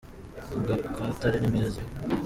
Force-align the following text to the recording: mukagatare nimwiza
mukagatare 0.55 1.37
nimwiza 1.39 1.81